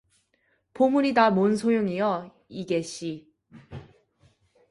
[0.73, 3.31] 보물이 다 뭔 소용이여, 이게, 씨!